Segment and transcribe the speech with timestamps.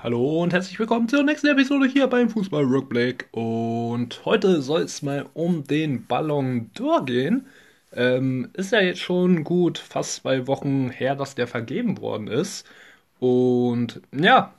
[0.00, 3.26] Hallo und herzlich willkommen zur nächsten Episode hier beim Fußball Rückblick.
[3.32, 7.46] Und heute soll es mal um den Ballon d'Or gehen.
[7.92, 12.64] Ähm, ist ja jetzt schon gut fast zwei Wochen her, dass der vergeben worden ist.
[13.18, 14.54] Und ja,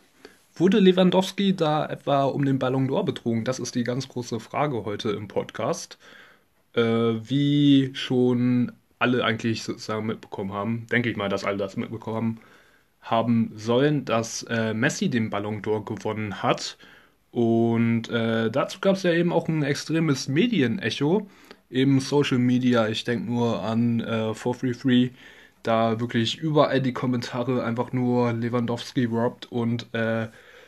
[0.56, 3.46] wurde Lewandowski da etwa um den Ballon d'Or betrogen?
[3.46, 5.98] Das ist die ganz große Frage heute im Podcast.
[6.74, 12.16] Äh, wie schon alle eigentlich sozusagen mitbekommen haben, denke ich mal, dass alle das mitbekommen
[12.18, 12.40] haben
[13.02, 16.78] haben sollen, dass äh, Messi den Ballon d'Or gewonnen hat.
[17.32, 21.28] Und äh, dazu gab es ja eben auch ein extremes Medienecho
[21.70, 22.88] im Social Media.
[22.88, 25.12] Ich denke nur an äh, 433,
[25.64, 30.28] da wirklich überall die Kommentare einfach nur Lewandowski robbt und äh,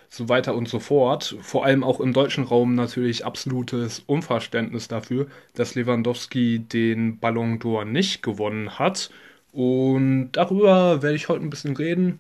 [0.09, 1.38] so weiter und so fort.
[1.41, 7.86] Vor allem auch im deutschen Raum natürlich absolutes Unverständnis dafür, dass Lewandowski den Ballon d'Or
[7.86, 9.09] nicht gewonnen hat.
[9.51, 12.19] Und darüber werde ich heute ein bisschen reden.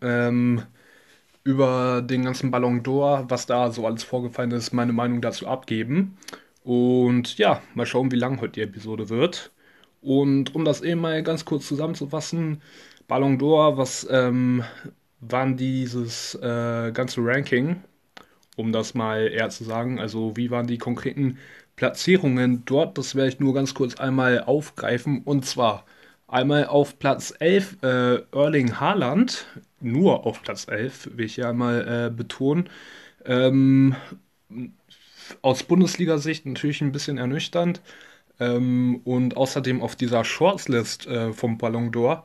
[0.00, 0.62] Ähm,
[1.44, 6.16] über den ganzen Ballon d'Or, was da so alles vorgefallen ist, meine Meinung dazu abgeben.
[6.64, 9.50] Und ja, mal schauen, wie lang heute die Episode wird.
[10.00, 12.62] Und um das eben mal ganz kurz zusammenzufassen,
[13.08, 14.64] Ballon d'Or, was ähm,
[15.20, 17.82] waren dieses äh, ganze Ranking,
[18.56, 21.38] um das mal eher zu sagen, also wie waren die konkreten
[21.76, 25.22] Platzierungen dort, das werde ich nur ganz kurz einmal aufgreifen.
[25.24, 25.84] Und zwar
[26.32, 29.46] Einmal auf Platz 11 äh, Erling Haaland,
[29.80, 32.70] nur auf Platz 11, will ich ja mal äh, betonen.
[33.26, 33.94] Ähm,
[35.42, 37.82] aus Bundesliga-Sicht natürlich ein bisschen ernüchternd.
[38.40, 42.24] Ähm, und außerdem auf dieser Shortlist äh, vom Ballon d'Or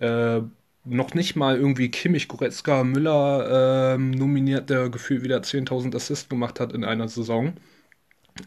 [0.00, 0.42] äh,
[0.84, 6.60] noch nicht mal irgendwie Kimmich, Goretzka, Müller ähm, nominiert, der gefühlt wieder 10.000 Assists gemacht
[6.60, 7.54] hat in einer Saison.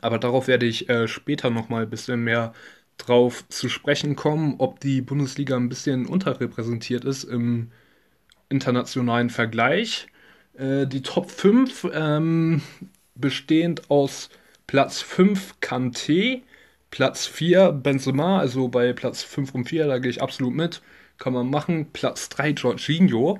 [0.02, 2.54] Aber darauf werde ich äh, später nochmal ein bisschen mehr
[3.00, 7.72] drauf zu sprechen kommen, ob die Bundesliga ein bisschen unterrepräsentiert ist im
[8.50, 10.08] internationalen Vergleich.
[10.58, 12.62] Äh, die Top 5 ähm,
[13.16, 14.30] bestehend aus
[14.68, 16.44] Platz 5 Kanté,
[16.92, 20.82] Platz 4 Benzema, also bei Platz 5 und 4, da gehe ich absolut mit,
[21.18, 21.92] kann man machen.
[21.94, 23.40] Platz 3 Jorginho.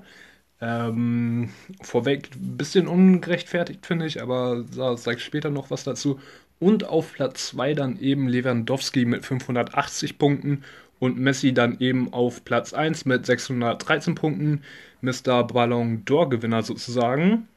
[0.62, 1.52] Ähm,
[1.82, 6.20] vorweg ein bisschen ungerechtfertigt, finde ich, aber da sage ich später noch was dazu.
[6.60, 10.64] Und auf Platz 2 dann eben Lewandowski mit 580 Punkten
[11.00, 14.64] und Messi dann eben auf Platz 1 mit 613 Punkten.
[15.02, 15.46] Mr.
[15.46, 17.48] Ballon d'Or-Gewinner sozusagen.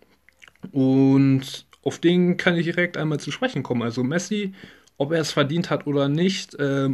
[0.70, 3.82] Und auf den kann ich direkt einmal zu sprechen kommen.
[3.82, 4.54] Also Messi,
[4.96, 6.54] ob er es verdient hat oder nicht.
[6.54, 6.90] Äh,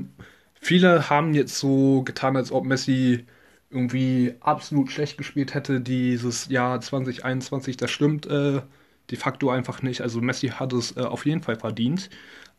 [0.55, 3.27] viele haben jetzt so getan, als ob Messi
[3.71, 7.77] irgendwie absolut schlecht gespielt hätte dieses Jahr 2021.
[7.77, 8.63] Das stimmt äh,
[9.11, 10.01] de facto einfach nicht.
[10.01, 12.11] Also Messi hat es äh, auf jeden Fall verdient.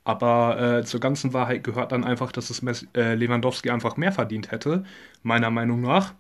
[0.04, 4.12] Aber äh, zur ganzen Wahrheit gehört dann einfach, dass es Messi, äh, Lewandowski einfach mehr
[4.12, 4.84] verdient hätte,
[5.24, 6.14] meiner Meinung nach.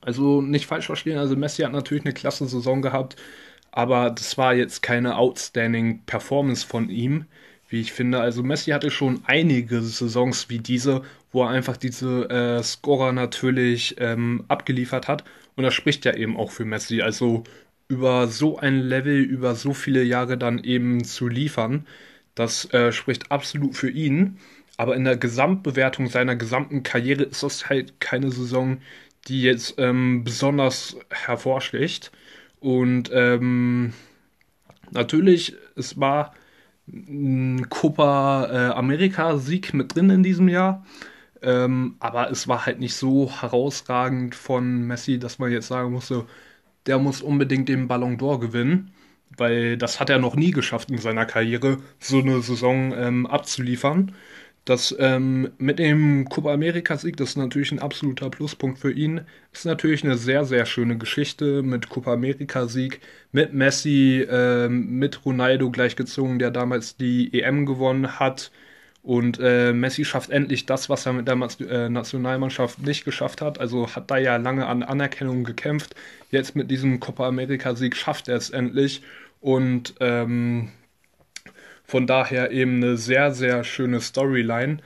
[0.00, 3.16] Also nicht falsch verstehen, also Messi hat natürlich eine klasse Saison gehabt,
[3.72, 7.26] aber das war jetzt keine outstanding Performance von ihm,
[7.68, 8.20] wie ich finde.
[8.20, 11.02] Also Messi hatte schon einige Saisons wie diese,
[11.32, 15.24] wo er einfach diese äh, Scorer natürlich ähm, abgeliefert hat.
[15.56, 17.02] Und das spricht ja eben auch für Messi.
[17.02, 17.44] Also
[17.88, 21.86] über so ein Level, über so viele Jahre dann eben zu liefern,
[22.34, 24.38] das äh, spricht absolut für ihn.
[24.76, 28.78] Aber in der Gesamtbewertung seiner gesamten Karriere ist das halt keine Saison,
[29.26, 32.12] die jetzt ähm, besonders hervorsticht.
[32.60, 33.92] Und ähm,
[34.90, 36.34] natürlich, es war
[36.88, 40.84] ein Copa äh, America-Sieg mit drin in diesem Jahr.
[41.42, 46.26] Ähm, aber es war halt nicht so herausragend von Messi, dass man jetzt sagen musste,
[46.86, 48.92] der muss unbedingt den Ballon d'Or gewinnen,
[49.36, 54.12] weil das hat er noch nie geschafft in seiner Karriere, so eine Saison ähm, abzuliefern.
[54.68, 59.22] Das ähm, mit dem Copa America-Sieg, das ist natürlich ein absoluter Pluspunkt für ihn.
[59.50, 63.00] Ist natürlich eine sehr, sehr schöne Geschichte mit Copa America-Sieg,
[63.32, 68.50] mit Messi, ähm, mit Ronaldo gleichgezogen, der damals die EM gewonnen hat.
[69.08, 73.58] Und äh, Messi schafft endlich das, was er mit der äh, Nationalmannschaft nicht geschafft hat.
[73.58, 75.94] Also hat da ja lange an Anerkennung gekämpft.
[76.30, 79.00] Jetzt mit diesem Copa America-Sieg schafft er es endlich.
[79.40, 80.72] Und ähm,
[81.84, 84.76] von daher eben eine sehr, sehr schöne Storyline.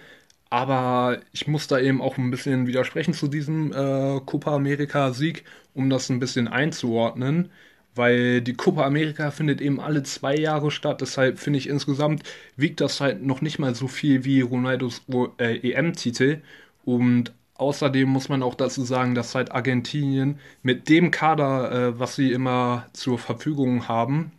[0.50, 5.42] Aber ich muss da eben auch ein bisschen widersprechen zu diesem äh, Copa America-Sieg,
[5.74, 7.50] um das ein bisschen einzuordnen
[7.94, 11.00] weil die Copa America findet eben alle zwei Jahre statt.
[11.00, 12.22] Deshalb finde ich insgesamt
[12.56, 15.02] wiegt das halt noch nicht mal so viel wie Ronaldos
[15.38, 16.42] äh, EM-Titel.
[16.84, 22.16] Und außerdem muss man auch dazu sagen, dass halt Argentinien mit dem Kader, äh, was
[22.16, 24.32] sie immer zur Verfügung haben,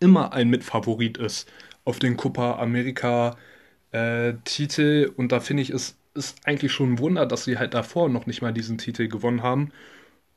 [0.00, 1.50] immer ein Mitfavorit ist
[1.84, 3.36] auf den Copa America
[3.92, 5.12] äh, Titel.
[5.16, 8.26] Und da finde ich, es ist eigentlich schon ein Wunder, dass sie halt davor noch
[8.26, 9.72] nicht mal diesen Titel gewonnen haben.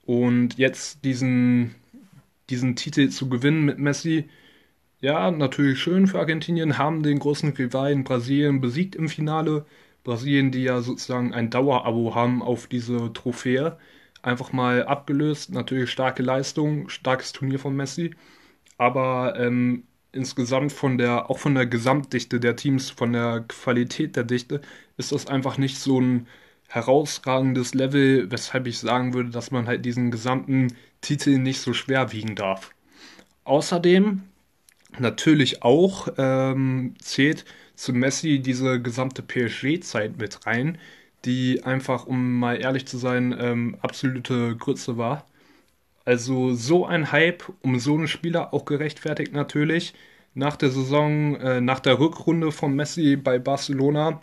[0.05, 1.75] Und jetzt diesen
[2.51, 4.29] diesen Titel zu gewinnen mit Messi.
[5.01, 9.65] Ja, natürlich schön für Argentinien, haben den großen Rivalen Brasilien besiegt im Finale.
[10.03, 13.77] Brasilien, die ja sozusagen ein Dauerabo haben auf diese Trophäe,
[14.23, 15.51] einfach mal abgelöst.
[15.53, 18.11] Natürlich starke Leistung, starkes Turnier von Messi.
[18.77, 24.23] Aber ähm, insgesamt von der, auch von der Gesamtdichte der Teams, von der Qualität der
[24.23, 24.61] Dichte,
[24.97, 26.27] ist das einfach nicht so ein
[26.71, 32.11] herausragendes Level, weshalb ich sagen würde, dass man halt diesen gesamten Titel nicht so schwer
[32.13, 32.71] wiegen darf.
[33.43, 34.23] Außerdem
[34.99, 37.45] natürlich auch ähm, zählt
[37.75, 40.77] zu Messi diese gesamte PSG-Zeit mit rein,
[41.25, 45.25] die einfach, um mal ehrlich zu sein, ähm, absolute Grütze war.
[46.05, 49.93] Also so ein Hype um so einen Spieler auch gerechtfertigt natürlich.
[50.33, 54.21] Nach der Saison, äh, nach der Rückrunde von Messi bei Barcelona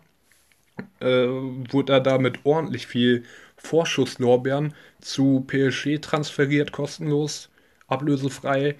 [1.00, 3.24] äh, wurde er da mit ordentlich viel
[3.56, 7.50] Vorschusslorbeeren zu PSG transferiert, kostenlos,
[7.88, 8.76] ablösefrei.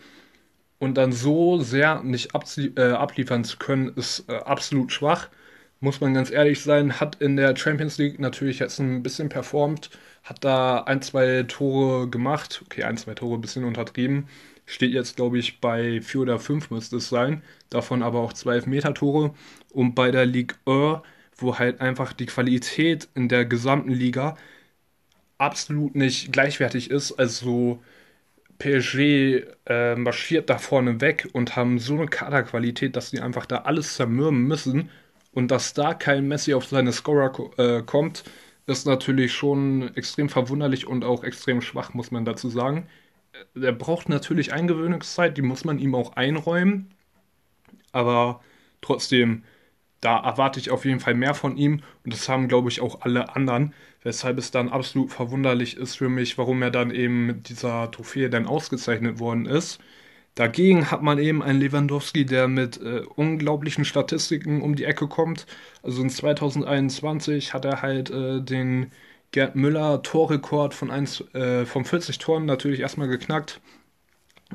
[0.79, 2.31] Und dann so sehr nicht
[2.77, 5.29] äh, abliefern zu können, ist äh, absolut schwach.
[5.81, 9.91] Muss man ganz ehrlich sein, hat in der Champions League natürlich jetzt ein bisschen performt,
[10.25, 12.62] hat da ein, zwei Tore gemacht.
[12.67, 14.29] Okay, ein, zwei Tore ein bisschen untertrieben.
[14.67, 17.43] Steht jetzt, glaube ich, bei vier oder fünf müsste es sein.
[17.71, 19.35] Davon aber auch zwei Elfmeter-Tore.
[19.71, 21.03] Und bei der Ligue 1,
[21.38, 24.37] wo halt einfach die Qualität in der gesamten Liga
[25.38, 27.12] absolut nicht gleichwertig ist.
[27.12, 27.81] Also
[28.58, 33.58] PSG äh, marschiert da vorne weg und haben so eine Kaderqualität, dass sie einfach da
[33.58, 34.90] alles zermürben müssen.
[35.32, 38.25] Und dass da kein Messi auf seine Scorer äh, kommt,
[38.67, 42.88] ist natürlich schon extrem verwunderlich und auch extrem schwach, muss man dazu sagen.
[43.55, 46.90] Er braucht natürlich Eingewöhnungszeit, die muss man ihm auch einräumen.
[47.93, 48.40] Aber
[48.81, 49.44] trotzdem,
[50.00, 53.03] da erwarte ich auf jeden Fall mehr von ihm und das haben, glaube ich, auch
[53.03, 57.49] alle anderen, weshalb es dann absolut verwunderlich ist für mich, warum er dann eben mit
[57.49, 59.81] dieser Trophäe dann ausgezeichnet worden ist.
[60.35, 65.47] Dagegen hat man eben einen Lewandowski, der mit äh, unglaublichen Statistiken um die Ecke kommt.
[65.83, 68.93] Also in 2021 hat er halt äh, den
[69.33, 73.61] Gerd Müller Torrekord von, 1, äh, von 40 Toren natürlich erstmal geknackt.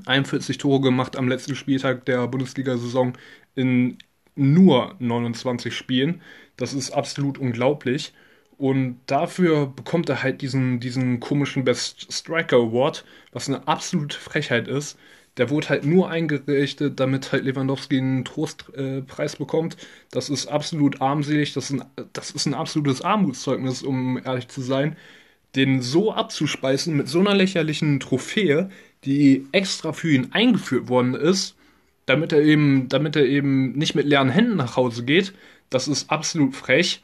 [0.06, 3.14] 41 Tore gemacht am letzten Spieltag der Bundesliga-Saison
[3.56, 3.98] in
[4.36, 6.22] nur 29 Spielen.
[6.58, 8.14] Das ist absolut unglaublich.
[8.58, 14.68] Und dafür bekommt er halt diesen, diesen komischen Best Striker Award, was eine absolute Frechheit
[14.68, 14.98] ist.
[15.38, 19.78] Der wurde halt nur eingerichtet, damit halt Lewandowski einen Trostpreis äh, bekommt.
[20.12, 21.54] Das ist absolut armselig.
[21.54, 24.96] Das ist, ein, das ist ein absolutes Armutszeugnis, um ehrlich zu sein.
[25.56, 28.70] Den so abzuspeisen mit so einer lächerlichen Trophäe,
[29.06, 31.56] die extra für ihn eingeführt worden ist,
[32.06, 35.34] damit er eben, damit er eben nicht mit leeren Händen nach Hause geht.
[35.70, 37.04] Das ist absolut frech.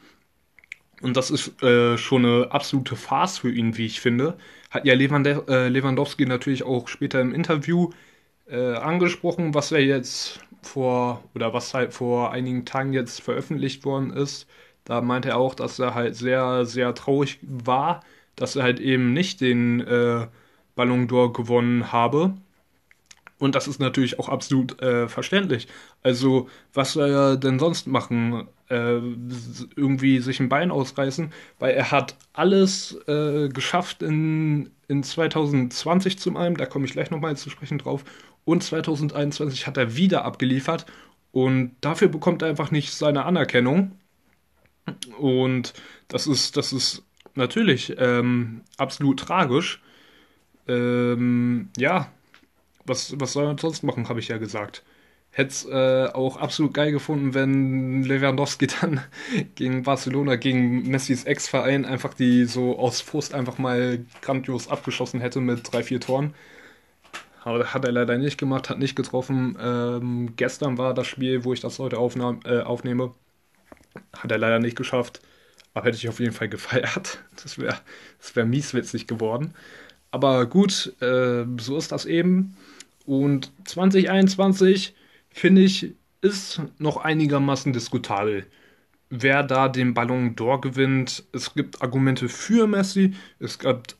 [1.02, 4.36] Und das ist äh, schon eine absolute Farce für ihn, wie ich finde.
[4.70, 7.90] Hat ja äh, Lewandowski natürlich auch später im Interview
[8.48, 14.10] äh, angesprochen, was er jetzt vor, oder was halt vor einigen Tagen jetzt veröffentlicht worden
[14.12, 14.46] ist.
[14.84, 18.02] Da meinte er auch, dass er halt sehr, sehr traurig war,
[18.36, 20.26] dass er halt eben nicht den äh,
[20.74, 22.34] Ballon d'Or gewonnen habe.
[23.40, 25.66] Und das ist natürlich auch absolut äh, verständlich.
[26.02, 28.46] Also, was soll er denn sonst machen?
[28.68, 29.00] Äh,
[29.76, 31.32] irgendwie sich ein Bein ausreißen?
[31.58, 37.10] Weil er hat alles äh, geschafft in, in 2020 zum einen, da komme ich gleich
[37.10, 38.04] nochmal zu sprechen drauf.
[38.44, 40.84] Und 2021 hat er wieder abgeliefert.
[41.32, 43.92] Und dafür bekommt er einfach nicht seine Anerkennung.
[45.18, 45.72] Und
[46.08, 47.04] das ist, das ist
[47.34, 49.80] natürlich ähm, absolut tragisch.
[50.68, 52.12] Ähm, ja,
[52.84, 54.82] was, was soll man sonst machen, habe ich ja gesagt.
[55.32, 59.00] Hätte es äh, auch absolut geil gefunden, wenn Lewandowski dann
[59.54, 65.40] gegen Barcelona, gegen Messis Ex-Verein einfach die so aus Frust einfach mal grandios abgeschossen hätte
[65.40, 66.34] mit drei, vier Toren.
[67.42, 69.56] Aber hat er leider nicht gemacht, hat nicht getroffen.
[69.60, 73.14] Ähm, gestern war das Spiel, wo ich das heute aufnahm, äh, aufnehme.
[74.12, 75.20] Hat er leider nicht geschafft.
[75.74, 77.20] Aber hätte ich auf jeden Fall gefeiert.
[77.42, 77.78] Das wäre
[78.18, 79.54] das wär mieswitzig geworden.
[80.10, 82.56] Aber gut, äh, so ist das eben.
[83.06, 84.94] Und 2021,
[85.30, 88.46] finde ich, ist noch einigermaßen diskutabel,
[89.08, 91.24] wer da den Ballon d'Or gewinnt.
[91.32, 93.96] Es gibt Argumente für Messi, es gibt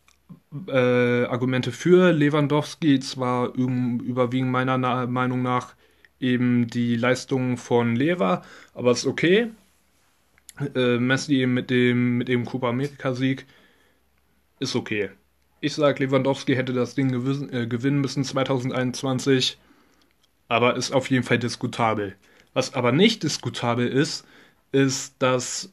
[0.68, 5.74] äh, Argumente für Lewandowski, zwar überwiegend meiner Na Meinung nach
[6.20, 8.42] eben die Leistung von Lever,
[8.74, 9.50] aber ist okay.
[10.74, 13.46] Äh, Messi mit dem, mit dem Copa America-Sieg
[14.60, 15.10] ist okay.
[15.60, 17.10] Ich sage, Lewandowski hätte das Ding
[17.52, 19.58] äh, gewinnen müssen 2021,
[20.48, 22.16] aber ist auf jeden Fall diskutabel.
[22.54, 24.24] Was aber nicht diskutabel ist,
[24.72, 25.70] ist, dass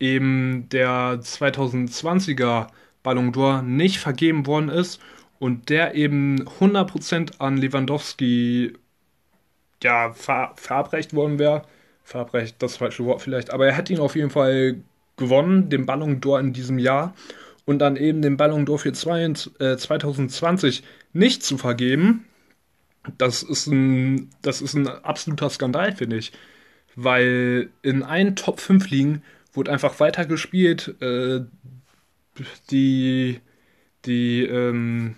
[0.00, 2.68] eben der 2020er
[3.02, 5.00] Ballon d'Or nicht vergeben worden ist
[5.38, 8.72] und der eben 100% an Lewandowski
[9.82, 11.62] ja, ver verabreicht worden wäre.
[12.04, 14.76] Verabreicht, das falsche Wort vielleicht, aber er hätte ihn auf jeden Fall
[15.16, 17.14] gewonnen, den Ballon d'Or in diesem Jahr
[17.66, 20.82] und dann eben den Ballon d'Or für 2020 äh,
[21.12, 22.24] nicht zu vergeben,
[23.18, 26.32] das ist ein, das ist ein absoluter Skandal, finde ich.
[26.94, 30.94] Weil in allen Top 5 Ligen wurde einfach weitergespielt.
[31.00, 31.40] Äh,
[32.70, 33.40] die,
[34.04, 35.16] die, ähm,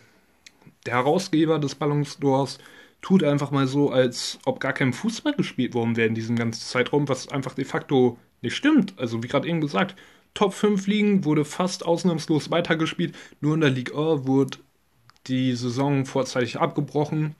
[0.86, 2.58] der Herausgeber des Ballons d'Ors
[3.00, 6.60] tut einfach mal so, als ob gar kein Fußball gespielt worden wäre in diesem ganzen
[6.60, 8.94] Zeitraum, was einfach de facto nicht stimmt.
[8.98, 9.96] Also wie gerade eben gesagt,
[10.38, 13.12] Top 5 Ligen wurde fast ausnahmslos weitergespielt.
[13.40, 14.58] Nur in der Ligue 1 wurde
[15.26, 17.34] die Saison vorzeitig abgebrochen.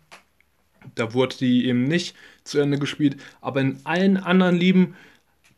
[0.97, 3.17] Da wurde die eben nicht zu Ende gespielt.
[3.40, 4.97] Aber in allen anderen Ligen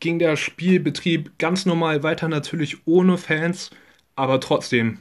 [0.00, 3.70] ging der Spielbetrieb ganz normal weiter, natürlich ohne Fans.
[4.16, 4.99] Aber trotzdem,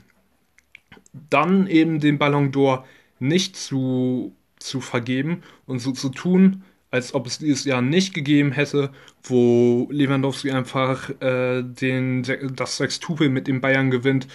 [1.29, 2.85] dann eben den Ballon d'Or
[3.19, 8.51] nicht zu, zu vergeben und so zu tun, als ob es dieses Jahr nicht gegeben
[8.51, 8.91] hätte,
[9.23, 12.23] wo Lewandowski einfach äh, den,
[12.55, 14.27] das Sextupel mit den Bayern gewinnt,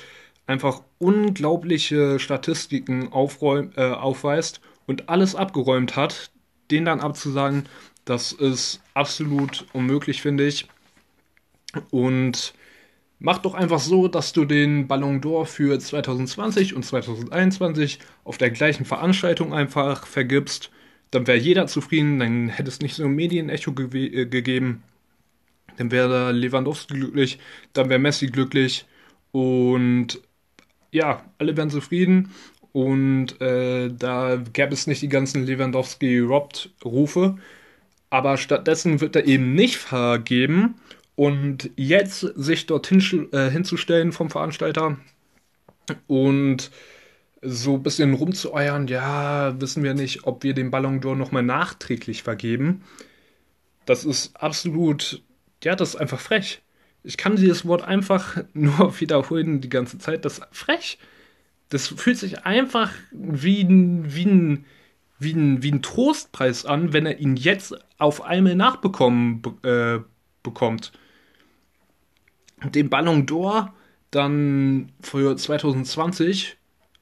[0.47, 6.31] einfach unglaubliche Statistiken aufräum, äh, aufweist und alles abgeräumt hat,
[6.71, 7.65] den dann abzusagen,
[8.05, 10.69] das ist absolut unmöglich, finde ich.
[11.91, 12.55] Und
[13.19, 18.51] mach doch einfach so, dass du den Ballon d'Or für 2020 und 2021 auf der
[18.51, 20.71] gleichen Veranstaltung einfach vergibst.
[21.15, 24.83] Dann wäre jeder zufrieden, dann hätte es nicht so ein Medienecho ge äh, gegeben.
[25.77, 27.39] Dann wäre Lewandowski glücklich,
[27.73, 28.85] dann wäre Messi glücklich
[29.31, 30.21] und
[30.91, 32.31] ja, alle wären zufrieden
[32.73, 37.37] und äh, da gäbe es nicht die ganzen Lewandowski-Robbed-Rufe.
[38.11, 40.75] Aber stattdessen wird er eben nicht vergeben.
[41.15, 44.97] Und jetzt sich dorthin äh, hinzustellen vom Veranstalter
[46.09, 46.73] und
[47.45, 52.23] so ein bisschen rumzueiern, ja, wissen wir nicht, ob wir den Ballon d'Or nochmal nachträglich
[52.23, 52.83] vergeben.
[53.87, 55.23] Das ist absolut,
[55.63, 56.63] ja, das ist einfach frech.
[57.03, 60.25] Ich kann dieses Wort einfach nur wiederholen die ganze Zeit.
[60.25, 60.99] Das ist frech
[61.75, 64.65] das fühlt sich einfach wie ein, wie ein,
[65.19, 69.99] wie ein, wie ein Trostpreis an, wenn er ihn jetzt auf einmal nachbekommen äh,
[70.43, 70.93] bekommt.
[72.63, 73.71] Den Ballon d'Or
[74.11, 76.57] dann für 2020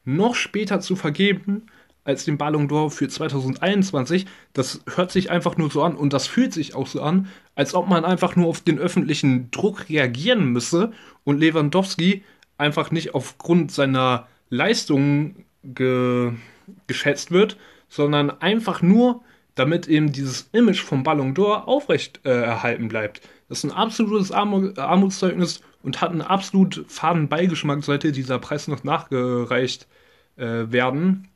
[0.04, 1.66] noch später zu vergeben
[2.04, 6.26] als den Ballon d'Or für 2021, das hört sich einfach nur so an und das
[6.26, 10.46] fühlt sich auch so an, als ob man einfach nur auf den öffentlichen Druck reagieren
[10.46, 10.92] müsse
[11.24, 12.24] und Lewandowski
[12.58, 16.32] einfach nicht aufgrund seiner Leistung ge
[16.86, 17.56] geschätzt wird,
[17.88, 19.22] sondern einfach nur,
[19.54, 23.20] damit eben dieses Image vom Ballon d'Or aufrecht äh, erhalten bleibt.
[23.48, 28.68] Das ist ein absolutes Armu Armutszeugnis und hat einen absolut faden Beigeschmack, sollte dieser Preis
[28.68, 29.86] noch nachgereicht
[30.36, 31.28] äh, werden.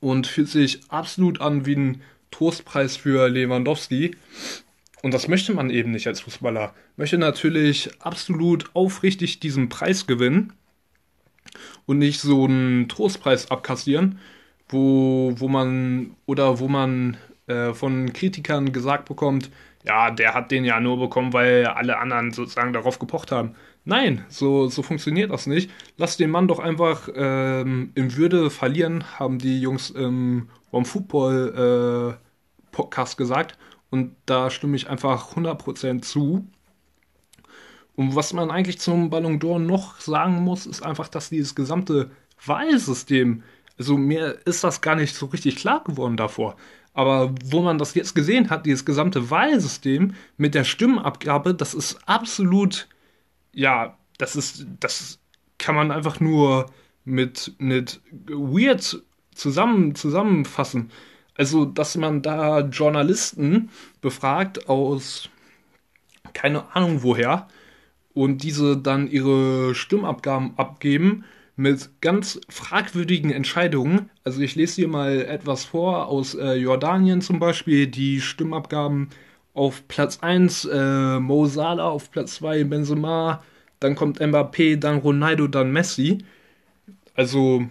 [0.00, 4.14] Und fühlt sich absolut an wie ein Trostpreis für Lewandowski.
[5.02, 6.74] Und das möchte man eben nicht als Fußballer.
[6.96, 10.52] Möchte natürlich absolut aufrichtig diesen Preis gewinnen
[11.86, 14.18] und nicht so einen Trostpreis abkassieren,
[14.68, 17.16] wo, wo man oder wo man
[17.50, 19.50] äh, von Kritikern gesagt bekommt,
[19.84, 23.54] ja, der hat den ja nur bekommen, weil alle anderen sozusagen darauf gepocht haben.
[23.84, 25.70] Nein, so, so funktioniert das nicht.
[25.96, 32.18] Lass den Mann doch einfach ähm, in Würde verlieren, haben die Jungs im One Football
[32.18, 33.58] äh, Podcast gesagt.
[33.90, 36.46] Und da stimme ich einfach 100% zu.
[37.96, 42.10] Und was man eigentlich zum Ballon d'Or noch sagen muss, ist einfach, dass dieses gesamte
[42.44, 43.42] Wahlsystem,
[43.78, 46.56] also mir ist das gar nicht so richtig klar geworden davor.
[46.92, 51.98] Aber wo man das jetzt gesehen hat, dieses gesamte Wahlsystem mit der Stimmenabgabe, das ist
[52.06, 52.88] absolut,
[53.52, 55.18] ja, das ist, das
[55.58, 56.66] kann man einfach nur
[57.04, 59.02] mit, mit weird
[59.34, 60.90] zusammen, zusammenfassen.
[61.34, 63.70] Also, dass man da Journalisten
[64.00, 65.30] befragt aus
[66.32, 67.48] keine Ahnung woher
[68.14, 71.24] und diese dann ihre Stimmabgaben abgeben
[71.60, 74.08] mit ganz fragwürdigen Entscheidungen.
[74.24, 79.10] Also ich lese hier mal etwas vor aus äh, Jordanien zum Beispiel, die Stimmabgaben
[79.52, 83.44] auf Platz 1 äh, Mo Salah, auf Platz 2 Benzema,
[83.78, 86.24] dann kommt Mbappé, dann Ronaldo, dann Messi.
[87.14, 87.66] Also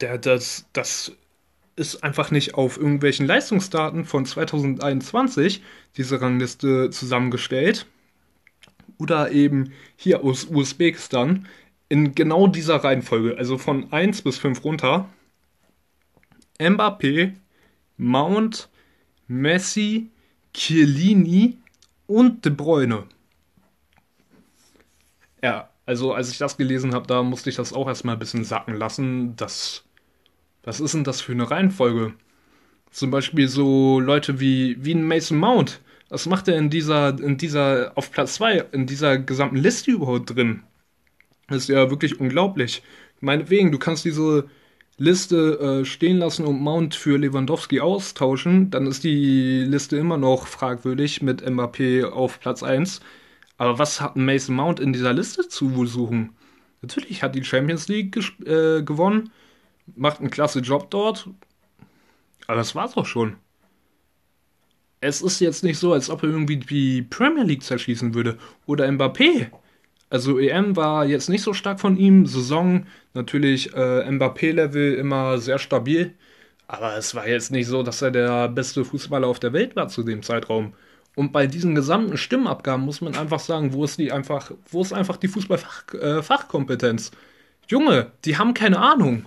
[0.00, 1.12] der, das, das
[1.76, 5.62] ist einfach nicht auf irgendwelchen Leistungsdaten von 2021
[5.98, 7.86] diese Rangliste zusammengestellt,
[8.98, 11.46] oder eben hier aus Usbekistan
[11.88, 15.08] in genau dieser Reihenfolge, also von 1 bis 5 runter.
[16.58, 17.34] Mbappé,
[17.96, 18.68] Mount,
[19.28, 20.10] Messi,
[20.54, 21.58] Chiellini
[22.06, 23.04] und De Bruyne.
[25.42, 28.44] Ja, Also, als ich das gelesen habe, da musste ich das auch erstmal ein bisschen
[28.44, 29.36] sacken lassen.
[29.36, 29.84] Das,
[30.64, 32.14] was ist denn das für eine Reihenfolge?
[32.90, 35.80] Zum Beispiel so Leute wie, wie ein Mason Mount.
[36.08, 40.34] Was macht er in dieser, in dieser, auf Platz 2, in dieser gesamten Liste überhaupt
[40.34, 40.64] drin?
[41.48, 42.82] Das ist ja wirklich unglaublich.
[43.20, 44.48] Meinetwegen, du kannst diese
[44.98, 50.46] Liste äh, stehen lassen und Mount für Lewandowski austauschen, dann ist die Liste immer noch
[50.46, 53.00] fragwürdig mit Mbappé auf Platz 1.
[53.58, 56.34] Aber was hat Mason Mount in dieser Liste zu suchen?
[56.82, 59.30] Natürlich hat die Champions League äh, gewonnen,
[59.96, 61.28] macht einen klasse Job dort,
[62.46, 63.36] aber das war's auch schon.
[65.00, 68.38] Es ist jetzt nicht so, als ob er irgendwie die Premier League zerschießen würde.
[68.66, 69.50] Oder Mbappé.
[70.08, 72.26] Also EM war jetzt nicht so stark von ihm.
[72.26, 76.14] Saison natürlich äh, Mbappé-Level immer sehr stabil.
[76.68, 79.88] Aber es war jetzt nicht so, dass er der beste Fußballer auf der Welt war
[79.88, 80.74] zu dem Zeitraum.
[81.14, 84.92] Und bei diesen gesamten Stimmabgaben muss man einfach sagen, wo ist die einfach, wo ist
[84.92, 87.08] einfach die Fußballfachkompetenz?
[87.10, 87.12] Äh,
[87.68, 89.24] Junge, die haben keine Ahnung.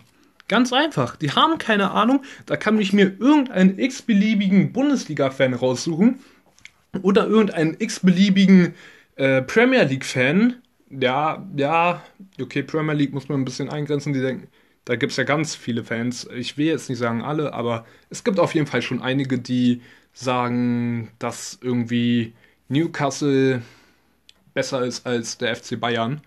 [0.47, 2.23] Ganz einfach, die haben keine Ahnung.
[2.45, 6.19] Da kann ich mir irgendeinen x-beliebigen Bundesliga-Fan raussuchen
[7.01, 8.73] oder irgendeinen x-beliebigen
[9.15, 10.55] äh, Premier League-Fan,
[10.89, 12.03] ja, ja,
[12.41, 14.13] okay, Premier League muss man ein bisschen eingrenzen.
[14.13, 14.47] Die denken,
[14.85, 16.27] da gibt es ja ganz viele Fans.
[16.35, 19.81] Ich will jetzt nicht sagen alle, aber es gibt auf jeden Fall schon einige, die
[20.13, 22.33] sagen, dass irgendwie
[22.69, 23.61] Newcastle
[24.53, 26.21] besser ist als der FC Bayern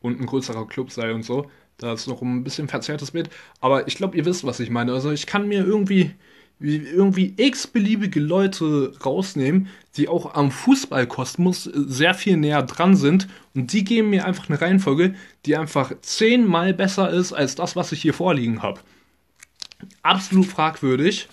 [0.00, 1.50] und ein größerer Club sei und so.
[1.78, 3.30] Da ist noch ein bisschen verzerrtes Bild.
[3.60, 4.92] Aber ich glaube, ihr wisst, was ich meine.
[4.92, 6.14] Also ich kann mir irgendwie
[6.60, 13.84] irgendwie x-beliebige Leute rausnehmen, die auch am Fußballkosmos sehr viel näher dran sind und die
[13.84, 15.14] geben mir einfach eine Reihenfolge,
[15.46, 18.80] die einfach zehnmal besser ist als das, was ich hier vorliegen habe.
[20.02, 21.28] Absolut fragwürdig.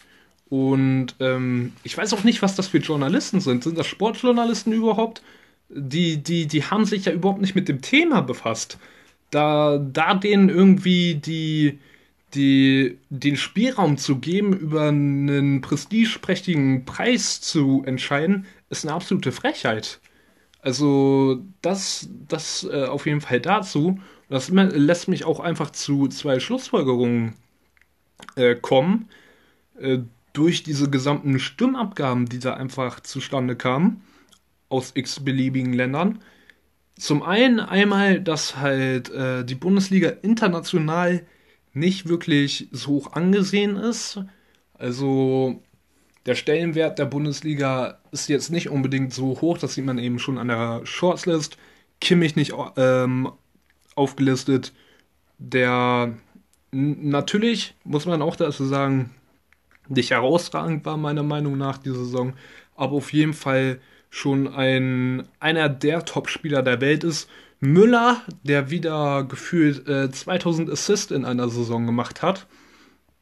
[0.50, 3.64] Und ähm, ich weiß auch nicht, was das für Journalisten sind.
[3.64, 5.22] Sind das Sportjournalisten überhaupt?
[5.70, 8.78] Die, die, die haben sich ja überhaupt nicht mit dem Thema befasst.
[9.30, 11.80] Da, da denen irgendwie die,
[12.34, 20.00] die, den Spielraum zu geben, über einen prestigeprächtigen Preis zu entscheiden, ist eine absolute Frechheit.
[20.62, 24.00] Also das, das äh, auf jeden Fall dazu.
[24.30, 27.34] Das lässt mich auch einfach zu zwei Schlussfolgerungen
[28.36, 29.10] äh, kommen.
[29.80, 30.00] Äh,
[30.34, 34.02] durch diese gesamten Stimmabgaben, die da einfach zustande kamen,
[34.70, 36.20] aus x-beliebigen Ländern.
[36.98, 41.26] Zum einen einmal, dass halt äh, die Bundesliga international
[41.74, 44.20] nicht wirklich so hoch angesehen ist.
[44.74, 45.62] Also
[46.26, 50.38] der Stellenwert der Bundesliga ist jetzt nicht unbedingt so hoch, das sieht man eben schon
[50.38, 51.58] an der Shortlist.
[52.00, 53.32] Kimmich nicht ähm,
[53.96, 54.74] aufgelistet.
[55.38, 56.14] Der
[56.72, 59.12] natürlich, muss man auch dazu sagen,
[59.88, 62.34] nicht herausragend war meiner Meinung nach die Saison,
[62.76, 63.80] aber auf jeden Fall
[64.10, 67.30] schon ein, einer der Top-Spieler der Welt ist
[67.62, 72.48] Müller, der wieder gefühlt äh, 2000 Assists in einer Saison gemacht hat,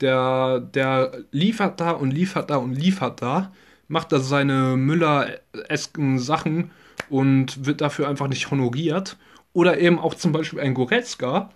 [0.01, 3.51] der, der liefert da und liefert da und liefert da,
[3.89, 6.71] macht da seine Müller-esken Sachen
[7.09, 9.17] und wird dafür einfach nicht honoriert.
[9.51, 11.51] Oder eben auch zum Beispiel ein Goretzka,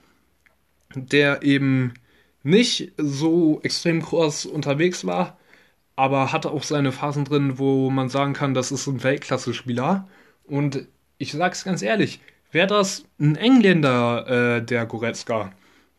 [0.93, 1.93] der eben
[2.43, 5.37] nicht so extrem groß unterwegs war,
[5.95, 10.09] aber hatte auch seine Phasen drin, wo man sagen kann, das ist ein Weltklasse-Spieler.
[10.43, 10.85] Und
[11.17, 12.19] ich sag's ganz ehrlich,
[12.53, 15.51] Wäre das ein Engländer, äh, der Goretzka,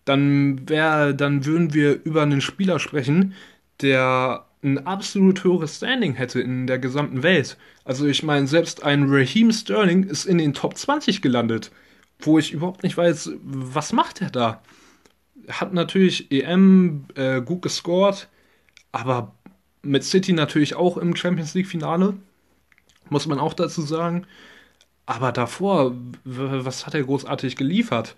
[0.04, 3.34] dann, wär, dann würden wir über einen Spieler sprechen,
[3.82, 7.58] der ein absolut höheres Standing hätte in der gesamten Welt.
[7.84, 11.72] Also ich meine, selbst ein Raheem Sterling ist in den Top 20 gelandet,
[12.20, 14.62] wo ich überhaupt nicht weiß, was macht er da?
[15.48, 18.28] Hat natürlich EM äh, gut gescored,
[18.92, 19.34] aber
[19.82, 22.14] mit City natürlich auch im Champions League Finale,
[23.10, 24.24] muss man auch dazu sagen.
[25.06, 28.16] Aber davor, was hat er großartig geliefert?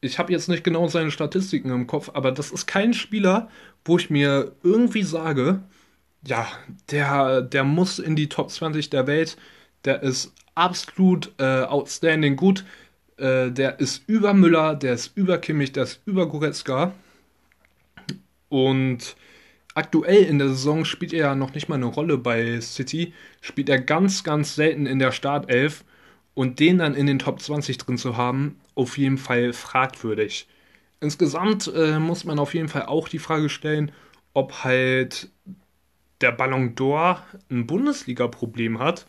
[0.00, 3.48] Ich habe jetzt nicht genau seine Statistiken im Kopf, aber das ist kein Spieler,
[3.84, 5.62] wo ich mir irgendwie sage,
[6.26, 6.46] ja,
[6.90, 9.36] der, der muss in die Top 20 der Welt,
[9.84, 12.64] der ist absolut äh, outstanding gut,
[13.16, 16.92] äh, der ist über Müller, der ist über Kimmich, der ist über Goretzka.
[18.48, 19.16] Und
[19.74, 23.68] aktuell in der Saison spielt er ja noch nicht mal eine Rolle bei City, spielt
[23.68, 25.84] er ganz, ganz selten in der Startelf
[26.34, 30.46] und den dann in den Top 20 drin zu haben, auf jeden Fall fragwürdig.
[31.00, 33.92] Insgesamt äh, muss man auf jeden Fall auch die Frage stellen,
[34.32, 35.28] ob halt
[36.20, 37.18] der Ballon d'Or
[37.50, 39.06] ein Bundesliga-Problem hat.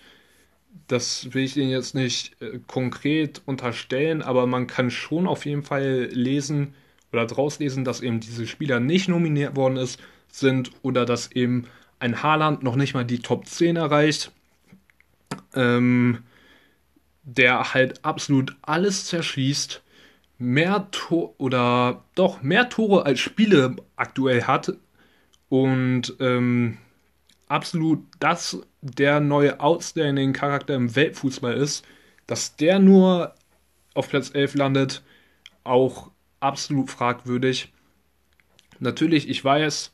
[0.88, 5.64] Das will ich Ihnen jetzt nicht äh, konkret unterstellen, aber man kann schon auf jeden
[5.64, 6.76] Fall lesen
[7.12, 11.66] oder draus lesen, dass eben diese Spieler nicht nominiert worden ist, sind oder dass eben
[12.00, 14.32] ein Haaland noch nicht mal die Top 10 erreicht.
[15.56, 16.20] Ähm,
[17.26, 19.84] der halt absolut alles zerschießt,
[20.38, 24.74] mehr Tor oder doch mehr Tore als Spiele aktuell hat
[25.50, 26.78] und ähm,
[27.48, 31.86] absolut das der neue outstanding Charakter im Weltfußball ist,
[32.28, 33.34] dass der nur
[33.94, 35.04] auf Platz 11 landet,
[35.64, 37.72] auch absolut fragwürdig.
[38.80, 39.92] Natürlich, ich weiß,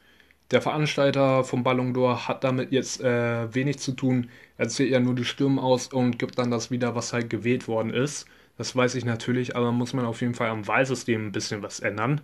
[0.51, 4.29] der Veranstalter vom Ballon d'Or hat damit jetzt äh, wenig zu tun.
[4.57, 7.67] Er zählt ja nur die Stimmen aus und gibt dann das wieder, was halt gewählt
[7.67, 8.25] worden ist.
[8.57, 11.79] Das weiß ich natürlich, aber muss man auf jeden Fall am Wahlsystem ein bisschen was
[11.79, 12.21] ändern.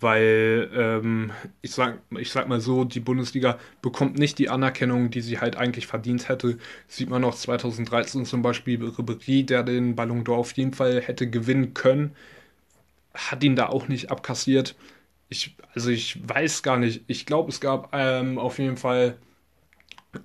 [0.00, 1.30] Weil ähm,
[1.60, 5.56] ich, sag, ich sag mal so, die Bundesliga bekommt nicht die Anerkennung, die sie halt
[5.56, 6.58] eigentlich verdient hätte.
[6.88, 11.28] Sieht man auch 2013 zum Beispiel Ribéry, der den Ballon d'Or auf jeden Fall hätte
[11.28, 12.14] gewinnen können,
[13.14, 14.74] hat ihn da auch nicht abkassiert.
[15.30, 17.04] Ich, also ich weiß gar nicht.
[17.06, 19.16] Ich glaube, es gab ähm, auf jeden Fall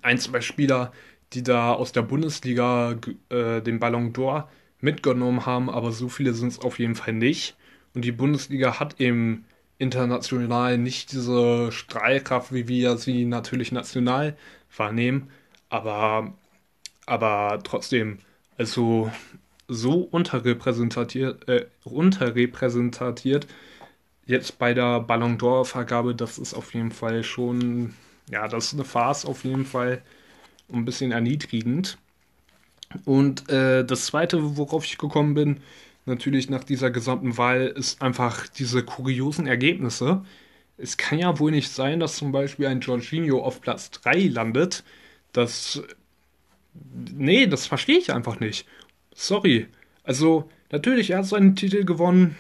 [0.02, 0.92] ein, zwei Spieler,
[1.34, 2.96] die da aus der Bundesliga
[3.30, 4.46] äh, den Ballon d'Or
[4.82, 7.56] mitgenommen haben, aber so viele sind es auf jeden Fall nicht.
[7.94, 9.46] Und die Bundesliga hat eben
[9.78, 14.36] international nicht diese Strahlkraft, wie wir sie natürlich national
[14.76, 15.30] wahrnehmen.
[15.70, 16.34] Aber,
[17.06, 18.20] aber trotzdem,
[18.58, 19.12] also
[19.68, 23.48] so unterrepräsentiert, äh, unterrepräsentiert
[24.26, 27.94] jetzt bei der Ballon d'Or-Vergabe, das ist auf jeden Fall schon,
[28.30, 30.02] ja, das ist eine Farce auf jeden Fall
[30.72, 31.98] ein bisschen erniedrigend.
[33.04, 35.62] Und äh, das zweite, worauf ich gekommen bin,
[36.06, 40.24] natürlich nach dieser gesamten Wahl, ist einfach diese kuriosen Ergebnisse.
[40.78, 44.84] Es kann ja wohl nicht sein, dass zum Beispiel ein Jorginho auf Platz 3 landet.
[45.34, 45.82] Das.
[47.14, 48.68] Nee, das verstehe ich einfach nicht.
[49.14, 49.68] Sorry.
[50.04, 52.38] Also, natürlich, er hat seinen Titel gewonnen,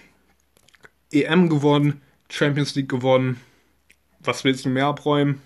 [1.11, 3.39] EM gewonnen, Champions League gewonnen.
[4.19, 5.41] Was willst du mehr abräumen?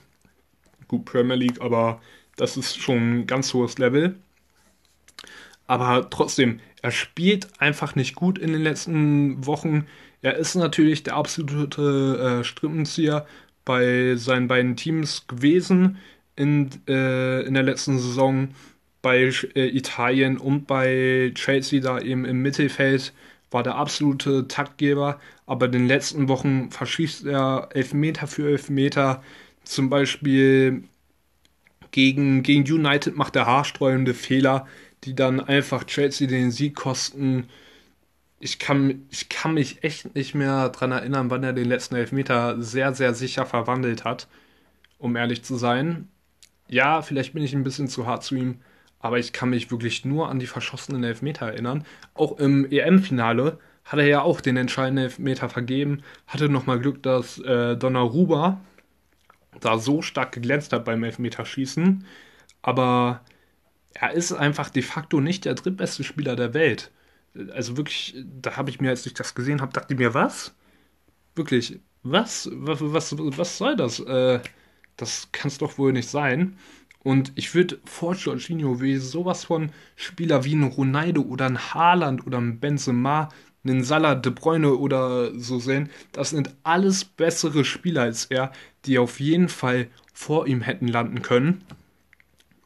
[0.87, 2.01] Gut, Premier League, aber
[2.35, 4.15] das ist schon ein ganz hohes Level.
[5.67, 9.85] Aber trotzdem, er spielt einfach nicht gut in den letzten Wochen.
[10.21, 13.27] Er ist natürlich der absolute äh, Strippenzieher
[13.65, 15.97] bei seinen beiden Teams gewesen
[16.35, 18.49] in, äh, in der letzten Saison
[19.01, 23.13] bei äh, Italien und bei Chelsea da eben im Mittelfeld
[23.51, 29.23] war der absolute Taktgeber, aber in den letzten Wochen verschießt er Elfmeter für Elfmeter.
[29.63, 30.83] Zum Beispiel
[31.91, 34.67] gegen, gegen United macht er haarsträubende Fehler,
[35.03, 37.47] die dann einfach Chelsea den Sieg kosten.
[38.39, 42.61] Ich kann, ich kann mich echt nicht mehr daran erinnern, wann er den letzten Elfmeter
[42.61, 44.27] sehr, sehr sicher verwandelt hat,
[44.99, 46.07] um ehrlich zu sein.
[46.67, 48.59] Ja, vielleicht bin ich ein bisschen zu hart zu ihm,
[48.99, 51.85] aber ich kann mich wirklich nur an die verschossenen Elfmeter erinnern.
[52.13, 57.39] Auch im EM-Finale hat er ja auch den entscheidenden Elfmeter vergeben, hatte nochmal Glück, dass
[57.39, 58.61] äh, Donnarumma
[59.59, 62.05] da so stark geglänzt hat beim Elfmeterschießen,
[62.61, 63.21] aber
[63.93, 66.91] er ist einfach de facto nicht der drittbeste Spieler der Welt.
[67.53, 70.53] Also wirklich, da habe ich mir, als ich das gesehen habe, dachte ich mir, was?
[71.35, 72.49] Wirklich, was?
[72.53, 73.99] Was, was, was soll das?
[73.99, 74.39] Äh,
[74.97, 76.57] das kann es doch wohl nicht sein.
[77.01, 82.27] Und ich würde vor Jorginho wie sowas von Spieler wie ein Ronaldo oder ein Haaland
[82.27, 83.29] oder ein Benzema,
[83.63, 85.89] einen Salah De Bruyne oder so sehen.
[86.11, 88.51] Das sind alles bessere Spieler als er,
[88.85, 91.63] die auf jeden Fall vor ihm hätten landen können.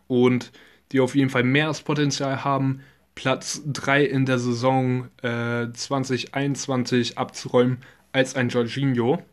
[0.08, 0.52] Und
[0.92, 2.82] die auf jeden Fall mehr das Potenzial haben,
[3.16, 7.78] Platz 3 in der Saison äh, 2021 abzuräumen
[8.12, 9.24] als ein Jorginho.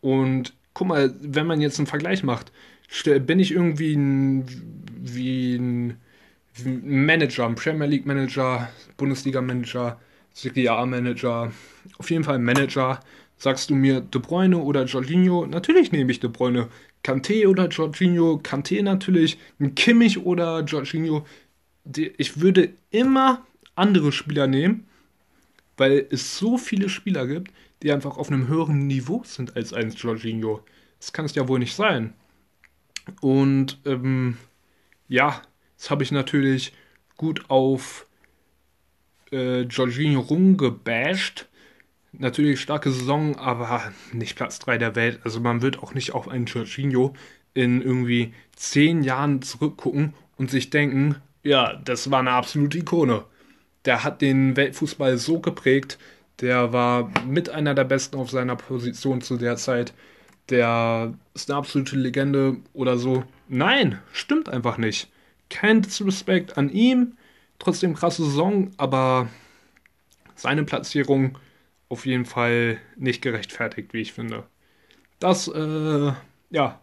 [0.00, 2.52] Und guck mal, wenn man jetzt einen Vergleich macht,
[3.26, 4.44] bin ich irgendwie ein,
[5.00, 5.96] wie ein,
[6.64, 9.98] Manager, ein Premier League Manager, Bundesliga Manager,
[10.32, 11.52] Serie A Manager,
[11.98, 13.00] auf jeden Fall Manager.
[13.36, 15.46] Sagst du mir De Bruyne oder Jorginho?
[15.46, 16.68] Natürlich nehme ich De Bruyne.
[17.02, 18.40] Kanté oder Jorginho?
[18.42, 19.38] Kanté natürlich.
[19.58, 21.26] Ein Kimmich oder Jorginho?
[22.16, 24.86] Ich würde immer andere Spieler nehmen,
[25.76, 27.52] weil es so viele Spieler gibt,
[27.84, 30.64] die einfach auf einem höheren Niveau sind als ein Jorginho.
[30.98, 32.14] Das kann es ja wohl nicht sein.
[33.20, 34.38] Und ähm,
[35.06, 35.42] ja,
[35.76, 36.72] das habe ich natürlich
[37.18, 38.06] gut auf
[39.30, 41.46] äh, Jorginho rumgebasht.
[42.12, 45.20] Natürlich starke Saison, aber nicht Platz 3 der Welt.
[45.24, 47.12] Also man wird auch nicht auf einen Jorginho
[47.52, 53.26] in irgendwie 10 Jahren zurückgucken und sich denken, ja, das war eine absolute Ikone.
[53.84, 55.98] Der hat den Weltfußball so geprägt,
[56.40, 59.94] der war mit einer der besten auf seiner Position zu der Zeit
[60.48, 63.24] der ist eine absolute Legende oder so.
[63.48, 65.10] Nein, stimmt einfach nicht.
[65.48, 67.16] Kein Disrespect an ihm,
[67.58, 69.28] trotzdem krasse Saison, aber
[70.34, 71.38] seine Platzierung
[71.88, 74.44] auf jeden Fall nicht gerechtfertigt, wie ich finde.
[75.20, 76.12] Das, äh,
[76.50, 76.80] ja,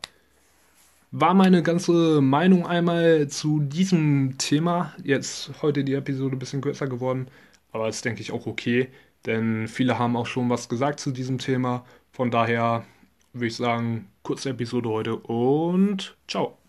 [1.12, 4.94] war meine ganze Meinung einmal zu diesem Thema.
[5.04, 7.28] Jetzt heute die Episode ein bisschen kürzer geworden,
[7.74, 8.88] aber ist, denke ich, auch okay,
[9.26, 11.86] denn viele haben auch schon was gesagt zu diesem Thema.
[12.12, 12.86] Von daher
[13.34, 16.61] würde ich sagen, kurze Episode heute und ciao.